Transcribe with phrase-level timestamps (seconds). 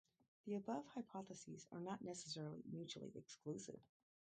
[0.47, 3.77] The above hypotheses are not necessarily mutually exclusive.